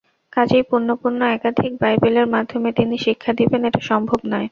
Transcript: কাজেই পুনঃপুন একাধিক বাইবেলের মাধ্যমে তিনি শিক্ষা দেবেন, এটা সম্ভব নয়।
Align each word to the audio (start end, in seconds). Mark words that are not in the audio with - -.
কাজেই 0.33 0.63
পুনঃপুন 0.69 1.13
একাধিক 1.29 1.71
বাইবেলের 1.81 2.27
মাধ্যমে 2.35 2.69
তিনি 2.79 2.95
শিক্ষা 3.05 3.31
দেবেন, 3.39 3.61
এটা 3.69 3.81
সম্ভব 3.89 4.19
নয়। 4.31 4.47